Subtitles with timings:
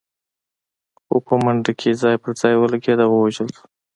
[1.03, 3.63] خو په منډه کې ځای پر ځای ولګېد او ووژل شو.